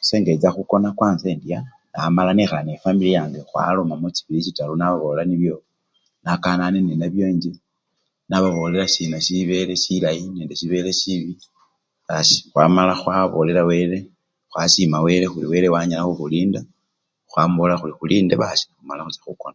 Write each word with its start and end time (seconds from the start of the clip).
Esee 0.00 0.20
ngencha 0.20 0.54
khukona 0.54 0.88
kwansa 0.98 1.26
endya 1.34 1.58
amala 2.06 2.30
nekhala 2.34 2.62
nefamilo 2.66 3.08
yange 3.18 3.38
khwalomamo 3.48 4.06
chibili 4.16 4.40
chitaru, 4.46 4.74
nababolela 4.76 5.22
nibyo 5.26 5.56
nakanane 6.24 6.78
ninabyo 6.82 7.24
enjje, 7.30 7.52
nababolela 8.28 8.86
sina 8.94 9.18
sibele 9.26 9.74
silayi 9.82 10.24
nende 10.34 10.54
sibele 10.60 10.90
sibi 11.00 11.32
asi 12.16 12.36
amala 12.66 12.92
khwabolela 13.00 13.62
wele, 13.70 13.98
khwasima 14.50 14.96
wele 15.06 15.26
khuri 15.32 15.46
wele 15.52 15.68
wanyala 15.74 16.02
khukhulinda 16.06 16.60
khwamubolela 17.30 17.76
khuli 17.80 17.92
khulinde 17.98 18.34
basi 18.42 18.62
nekhumala 18.64 19.02
khucha 19.04 19.22
khukona. 19.24 19.50